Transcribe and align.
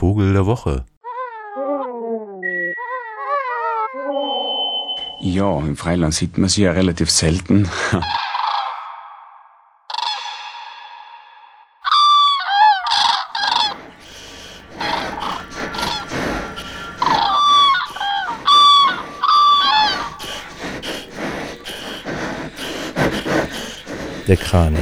Vogel 0.00 0.32
der 0.32 0.46
Woche. 0.46 0.86
Ja, 5.20 5.58
im 5.58 5.76
Freiland 5.76 6.14
sieht 6.14 6.38
man 6.38 6.48
sie 6.48 6.62
ja 6.62 6.72
relativ 6.72 7.10
selten. 7.10 7.68
Der 24.26 24.36
Kranich, 24.38 24.80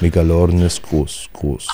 Megalornis 0.00 0.80
groß, 0.80 1.28
groß, 1.34 1.68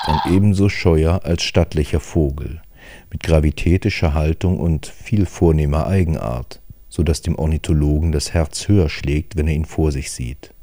ist 0.00 0.08
ein 0.08 0.32
ebenso 0.32 0.68
scheuer 0.68 1.20
als 1.24 1.42
stattlicher 1.42 2.00
Vogel, 2.00 2.62
mit 3.10 3.22
gravitätischer 3.22 4.14
Haltung 4.14 4.58
und 4.58 4.86
viel 4.86 5.26
vornehmer 5.26 5.86
Eigenart, 5.86 6.60
so 6.88 7.02
dass 7.02 7.20
dem 7.22 7.36
Ornithologen 7.36 8.12
das 8.12 8.32
Herz 8.32 8.68
höher 8.68 8.88
schlägt, 8.88 9.36
wenn 9.36 9.48
er 9.48 9.54
ihn 9.54 9.64
vor 9.64 9.92
sich 9.92 10.10
sieht. 10.10 10.54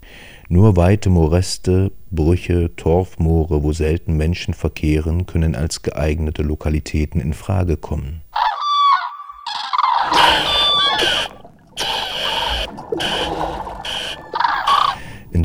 Nur 0.49 0.75
weite 0.75 1.09
Moräste, 1.09 1.91
Brüche, 2.09 2.75
Torfmoore, 2.75 3.63
wo 3.63 3.73
selten 3.73 4.15
Menschen 4.15 4.53
verkehren, 4.53 5.25
können 5.25 5.55
als 5.55 5.81
geeignete 5.81 6.41
Lokalitäten 6.41 7.19
in 7.19 7.33
Frage 7.33 7.77
kommen. 7.77 8.21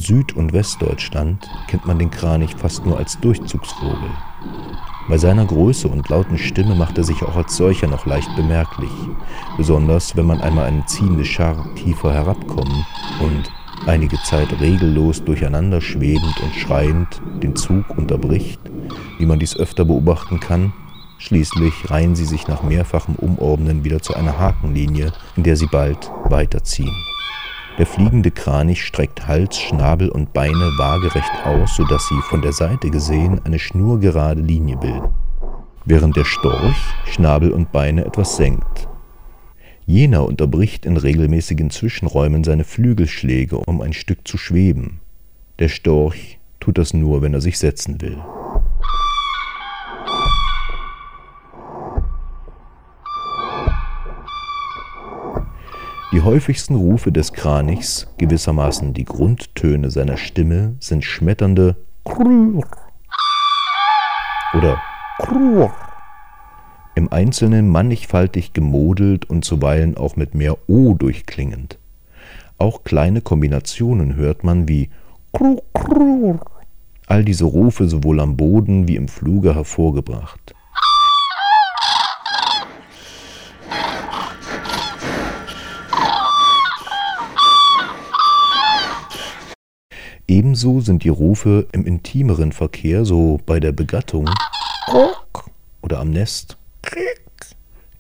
Süd- 0.03 0.35
und 0.35 0.53
Westdeutschland 0.53 1.49
kennt 1.69 1.87
man 1.87 1.97
den 1.97 2.11
Kranich 2.11 2.57
fast 2.57 2.85
nur 2.85 2.99
als 2.99 3.21
Durchzugsvogel. 3.21 4.11
Bei 5.09 5.17
seiner 5.17 5.45
Größe 5.45 5.87
und 5.87 6.09
lauten 6.09 6.39
Stimme 6.39 6.75
macht 6.75 6.99
er 6.99 7.05
sich 7.05 7.23
auch 7.23 7.37
als 7.37 7.57
solcher 7.57 7.87
noch 7.87 8.05
leicht 8.05 8.35
bemerklich, 8.35 8.91
besonders 9.57 10.17
wenn 10.17 10.27
man 10.27 10.41
einmal 10.41 10.65
eine 10.65 10.85
ziehende 10.87 11.25
Schar 11.25 11.73
tiefer 11.77 12.13
herabkommen 12.13 12.85
und 13.21 13.53
einige 13.87 14.21
Zeit 14.25 14.49
regellos 14.61 15.23
durcheinander 15.23 15.81
schwebend 15.81 16.41
und 16.43 16.55
schreiend 16.57 17.23
den 17.41 17.55
Zug 17.55 17.97
unterbricht, 17.97 18.61
wie 19.19 19.27
man 19.27 19.39
dies 19.39 19.57
öfter 19.57 19.85
beobachten 19.85 20.41
kann. 20.41 20.73
Schließlich 21.19 21.91
reihen 21.91 22.17
sie 22.17 22.25
sich 22.25 22.49
nach 22.49 22.65
mehrfachem 22.65 23.15
Umordnen 23.15 23.85
wieder 23.85 24.03
zu 24.03 24.15
einer 24.15 24.37
Hakenlinie, 24.37 25.13
in 25.37 25.45
der 25.45 25.57
sie 25.57 25.69
bald 25.71 26.11
weiterziehen. 26.25 26.93
Der 27.79 27.87
fliegende 27.87 28.31
Kranich 28.31 28.85
streckt 28.85 29.27
Hals, 29.27 29.57
Schnabel 29.59 30.11
und 30.11 30.35
Beine 30.35 30.73
waagerecht 30.77 31.47
aus, 31.47 31.75
sodass 31.75 32.07
sie 32.07 32.21
von 32.29 32.43
der 32.43 32.53
Seite 32.53 32.91
gesehen 32.91 33.41
eine 33.45 33.59
schnurgerade 33.59 34.43
Linie 34.43 34.77
bilden, 34.77 35.09
während 35.87 36.15
der 36.17 36.25
Storch 36.25 36.77
Schnabel 37.07 37.51
und 37.51 37.73
Beine 37.73 38.05
etwas 38.05 38.37
senkt. 38.37 38.89
Jener 39.87 40.27
unterbricht 40.27 40.85
in 40.85 40.99
regelmäßigen 40.99 41.71
Zwischenräumen 41.71 42.45
seine 42.45 42.65
Flügelschläge, 42.65 43.57
um 43.57 43.81
ein 43.81 43.95
Stück 43.95 44.29
zu 44.29 44.37
schweben. 44.37 45.01
Der 45.59 45.69
Storch 45.69 46.39
tut 46.61 46.77
das 46.77 46.93
nur, 46.93 47.23
wenn 47.23 47.35
er 47.35 47.41
sich 47.41 47.59
setzen 47.59 48.01
will. 48.03 48.19
Die 56.13 56.21
häufigsten 56.21 56.75
Rufe 56.75 57.11
des 57.11 57.33
Kranichs, 57.33 58.07
gewissermaßen 58.19 58.93
die 58.93 59.07
Grundtöne 59.07 59.91
seiner 59.91 60.19
Stimme, 60.19 60.77
sind 60.79 61.07
schmetternde 61.07 61.75
Krrr 62.05 62.63
oder 64.53 64.79
Krrr, 65.19 65.75
im 66.95 67.11
Einzelnen 67.11 67.71
mannigfaltig 67.71 68.53
gemodelt 68.53 69.31
und 69.31 69.47
zuweilen 69.47 69.97
auch 69.97 70.15
mit 70.17 70.35
mehr 70.35 70.59
O 70.69 70.93
durchklingend. 70.93 71.79
Auch 72.59 72.85
kleine 72.85 73.23
Kombinationen 73.23 74.15
hört 74.15 74.45
man 74.45 74.69
wie 74.69 74.91
Krrr. 75.33 76.41
All 77.07 77.25
diese 77.25 77.47
Rufe 77.47 77.89
sowohl 77.89 78.21
am 78.21 78.37
Boden 78.37 78.87
wie 78.87 78.97
im 78.97 79.09
Fluge 79.09 79.55
hervorgebracht. 79.55 80.55
Ebenso 90.53 90.83
sind 90.83 91.03
die 91.03 91.09
Rufe 91.09 91.67
im 91.73 91.87
intimeren 91.87 92.53
Verkehr, 92.53 93.07
so 93.07 93.41
bei 93.47 93.59
der 93.59 93.73
Begattung 93.73 94.29
oder 95.81 95.99
am 95.99 96.11
Nest, 96.11 96.59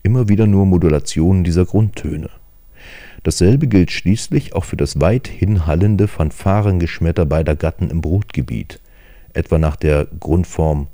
immer 0.03 0.29
wieder 0.29 0.47
nur 0.47 0.67
Modulationen 0.67 1.45
dieser 1.45 1.65
Grundtöne. 1.65 2.29
Dasselbe 3.23 3.69
gilt 3.69 3.91
schließlich 3.91 4.55
auch 4.55 4.65
für 4.65 4.77
das 4.77 5.01
weithin 5.01 5.65
hallende 5.65 6.09
Fanfarengeschmetter 6.09 7.25
beider 7.25 7.57
Gatten 7.57 7.89
im 7.89 8.03
Brutgebiet, 8.03 8.83
etwa 9.33 9.57
nach 9.57 9.77
der 9.77 10.07
Grundform 10.21 10.89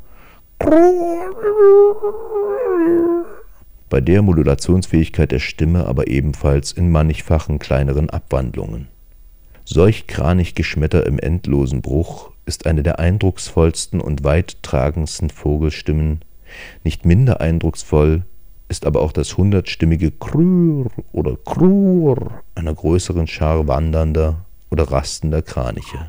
bei 3.90 4.00
der 4.00 4.22
Modulationsfähigkeit 4.22 5.32
der 5.32 5.40
Stimme 5.40 5.86
aber 5.86 6.06
ebenfalls 6.06 6.70
in 6.70 6.92
mannigfachen 6.92 7.58
kleineren 7.58 8.10
Abwandlungen. 8.10 8.86
Solch 9.70 10.06
kranig 10.06 10.54
Geschmetter 10.54 11.04
im 11.04 11.18
endlosen 11.18 11.82
Bruch 11.82 12.30
ist 12.46 12.64
eine 12.64 12.82
der 12.82 12.98
eindrucksvollsten 13.00 14.00
und 14.00 14.24
weittragendsten 14.24 15.28
Vogelstimmen. 15.28 16.22
Nicht 16.84 17.04
minder 17.04 17.42
eindrucksvoll 17.42 18.22
ist 18.70 18.86
aber 18.86 19.02
auch 19.02 19.12
das 19.12 19.36
hundertstimmige 19.36 20.10
Krrr 20.10 20.86
oder 21.12 21.36
Krrr 21.44 22.40
einer 22.54 22.72
größeren 22.72 23.26
Schar 23.26 23.68
wandernder 23.68 24.46
oder 24.70 24.90
rastender 24.90 25.42
Kraniche. 25.42 26.08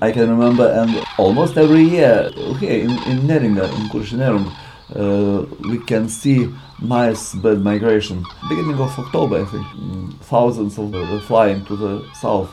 I 0.00 0.10
can 0.12 0.28
remember, 0.28 0.66
and 0.68 1.04
almost 1.18 1.56
every 1.56 1.82
year, 1.84 2.30
okay, 2.36 2.80
in, 2.82 2.90
in 2.90 3.20
Neringa, 3.28 3.64
in 3.78 3.88
Kuršinerum, 3.88 4.46
uh, 4.94 5.46
we 5.70 5.78
can 5.78 6.08
see 6.08 6.52
nice 6.82 7.34
bird 7.34 7.62
migration. 7.62 8.24
Beginning 8.48 8.78
of 8.80 8.98
October, 8.98 9.42
I 9.42 9.44
think, 9.44 9.66
mm, 9.66 10.18
thousands 10.22 10.78
of 10.78 10.90
them 10.92 11.20
flying 11.20 11.64
to 11.66 11.76
the 11.76 12.04
south. 12.14 12.50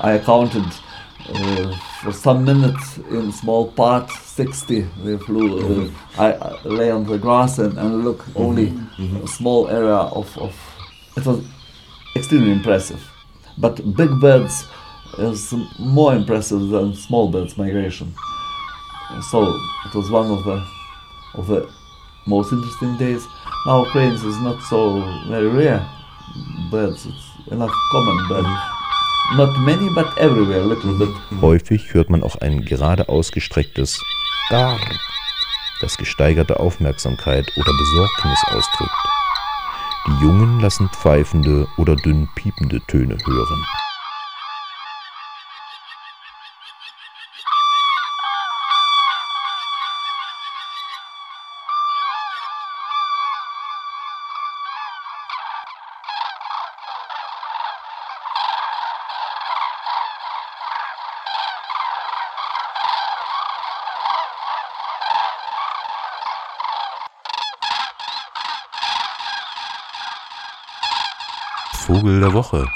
I 0.00 0.18
counted 0.18 0.64
uh, 1.28 1.76
for 2.02 2.12
some 2.12 2.44
minutes 2.44 2.98
in 3.10 3.32
small 3.32 3.70
part 3.72 4.10
60 4.10 4.80
they 5.04 5.16
flew. 5.18 5.58
Uh, 5.58 5.62
Mm-hmm. 5.64 6.20
I, 6.20 6.32
I 6.34 6.62
lay 6.64 6.90
on 6.90 7.04
the 7.06 7.18
grass 7.18 7.58
and, 7.58 7.78
and 7.78 8.04
look 8.04 8.24
only 8.36 8.66
Mm-hmm. 8.68 9.24
a 9.24 9.26
small 9.28 9.68
area 9.68 9.94
of, 9.96 10.36
of. 10.38 10.54
It 11.16 11.24
was 11.26 11.44
extremely 12.16 12.52
impressive. 12.52 13.00
But 13.58 13.76
big 13.96 14.10
birds 14.20 14.66
is 15.18 15.54
more 15.78 16.14
impressive 16.14 16.68
than 16.68 16.94
small 16.94 17.28
birds 17.28 17.56
migration. 17.56 18.14
So 19.30 19.42
it 19.86 19.94
was 19.94 20.10
one 20.10 20.30
of 20.30 20.44
the 20.44 20.64
of 21.34 21.46
the 21.46 21.68
most 22.26 22.52
interesting 22.52 22.96
days. 22.96 23.26
Now 23.66 23.84
cranes 23.92 24.22
is 24.24 24.36
not 24.42 24.62
so 24.62 25.00
very 25.28 25.48
rare 25.48 25.86
birds. 26.70 27.06
It's 27.06 27.52
enough 27.52 27.72
common, 27.92 28.28
but 28.28 28.44
not 29.36 29.58
many, 29.60 29.88
but 29.94 30.06
everywhere 30.18 30.62
little 30.62 30.98
bit. 30.98 31.08
Häufig 31.40 31.92
hört 31.94 32.10
man 32.10 32.22
auch 32.22 32.36
ein 32.36 32.64
gerade 32.64 33.08
ausgestrecktes 33.08 34.00
Gar, 34.50 34.78
das 35.80 35.96
gesteigerte 35.96 36.60
Aufmerksamkeit 36.60 37.46
oder 37.56 37.72
Besorgnis 37.72 38.44
ausdrückt. 38.48 38.90
Die 40.06 40.24
Jungen 40.24 40.60
lassen 40.60 40.90
pfeifende 40.90 41.66
oder 41.78 41.96
dünn 41.96 42.28
piepende 42.34 42.80
Töne 42.86 43.16
hören. 43.24 43.64
Vogel 71.84 72.18
der 72.18 72.32
Woche. 72.32 72.66